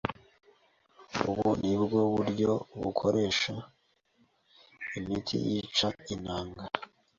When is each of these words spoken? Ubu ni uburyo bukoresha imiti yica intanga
Ubu 1.29 1.47
ni 1.65 1.71
uburyo 2.05 2.51
bukoresha 2.81 3.53
imiti 4.99 5.35
yica 5.47 5.87
intanga 6.13 6.63